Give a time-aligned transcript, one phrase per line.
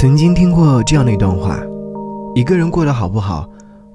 [0.00, 1.60] 曾经听过这样的一段话：
[2.34, 3.46] 一个人过得好不好，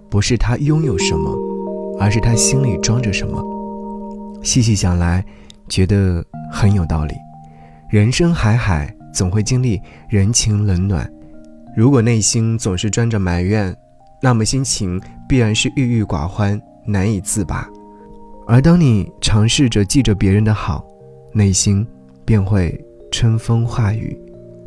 [0.07, 1.35] 不是他拥有什么，
[1.99, 3.43] 而是他心里装着什么。
[4.43, 5.25] 细细想来，
[5.67, 7.15] 觉得很有道理。
[7.89, 11.11] 人生海海，总会经历人情冷暖。
[11.75, 13.75] 如果内心总是装着埋怨，
[14.21, 17.67] 那么心情必然是郁郁寡欢，难以自拔。
[18.45, 20.85] 而当你尝试着记着别人的好，
[21.33, 21.83] 内心
[22.23, 22.79] 便会
[23.09, 24.15] 春风化雨，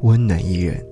[0.00, 0.84] 温暖一人。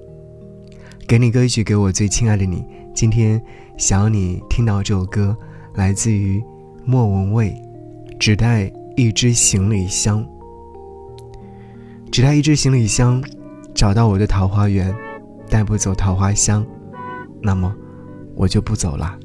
[1.07, 2.65] 给你歌曲，给我最亲爱的你。
[2.93, 3.41] 今天
[3.77, 5.37] 想要你听到这首歌，
[5.75, 6.43] 来自于
[6.85, 7.51] 莫文蔚，
[8.19, 10.21] 《只带一只行李箱》。
[12.11, 13.23] 只带一只行李箱，
[13.73, 14.93] 找到我的桃花源，
[15.49, 16.67] 带不走桃花香，
[17.41, 17.73] 那么
[18.35, 19.17] 我就不走了。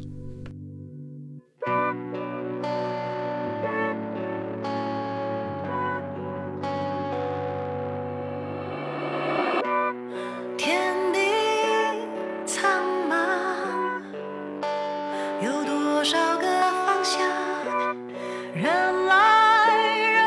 [18.53, 19.77] 人来
[20.11, 20.21] 人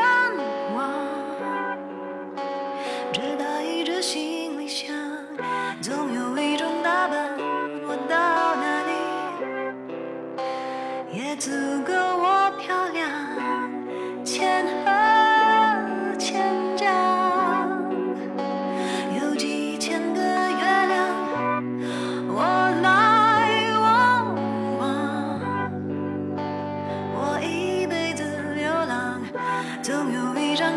[0.73, 0.89] 往，
[3.13, 4.95] 只带一只行李箱，
[5.79, 7.29] 总有一种打扮，
[7.87, 8.81] 我到哪
[11.11, 11.51] 里也足
[11.85, 13.07] 够我漂亮。
[14.25, 15.14] 千和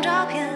[0.01, 0.48] 有一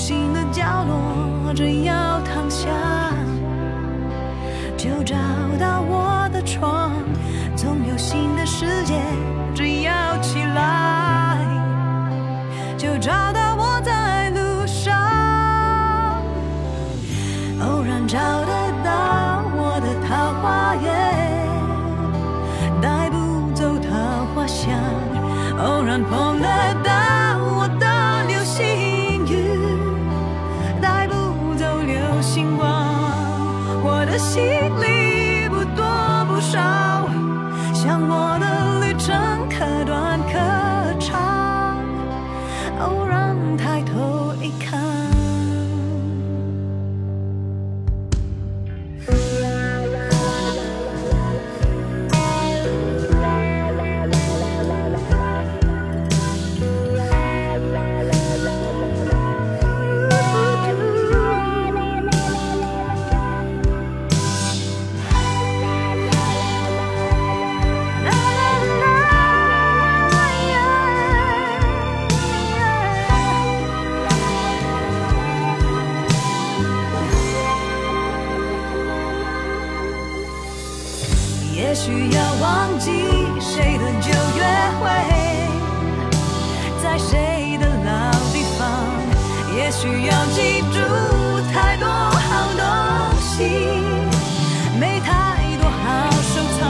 [0.00, 2.68] 总有新的角落，只要躺下，
[4.74, 5.14] 就找
[5.58, 6.90] 到我的床。
[7.54, 8.94] 总有新的世界，
[9.54, 11.36] 只要起来，
[12.78, 14.96] 就找到我在路上。
[17.60, 20.88] 偶然找得到我的桃花源，
[22.80, 24.72] 带不走桃花香。
[25.58, 26.48] 偶然碰得
[26.82, 26.90] 到
[27.52, 28.89] 我的流星
[34.20, 35.82] 心里不多
[36.28, 36.58] 不少，
[37.72, 39.48] 像我的旅程
[81.60, 82.90] 也许要忘记
[83.38, 84.42] 谁的旧约
[84.80, 84.88] 会，
[86.82, 88.64] 在谁的老地方。
[89.54, 90.78] 也许要记住
[91.52, 92.64] 太多好东
[93.20, 93.44] 西，
[94.80, 95.10] 没太
[95.60, 96.60] 多好收藏。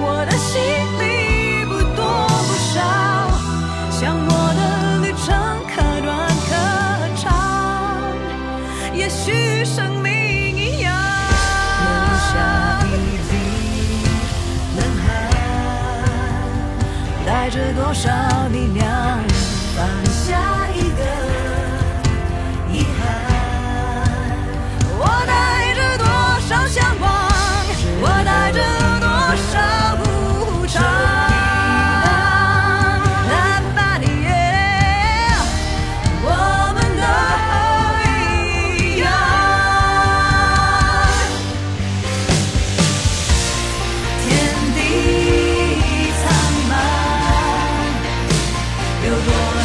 [0.00, 0.60] 我的行
[0.98, 2.00] 李不多
[2.48, 2.76] 不少，
[3.92, 4.60] 像我的
[5.06, 5.26] 旅程
[5.68, 5.72] 可
[6.04, 6.06] 短
[6.48, 6.50] 可
[7.16, 7.24] 长。
[8.92, 10.10] 也许生命
[17.48, 18.10] 带着多少
[18.48, 19.24] 力量，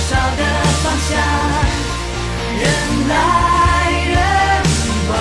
[0.04, 0.44] 多少的
[0.84, 1.16] 方向，
[2.60, 2.62] 人
[3.08, 3.14] 来
[4.10, 4.16] 人
[5.10, 5.12] 往，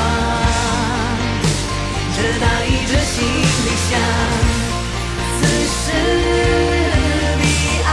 [2.16, 3.90] 这大一只行李箱，
[5.38, 5.40] 此
[5.70, 5.82] 时
[7.38, 7.42] 彼
[7.86, 7.90] 岸，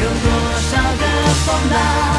[0.00, 0.26] 有多
[0.62, 1.02] 少的
[1.44, 2.13] 风浪？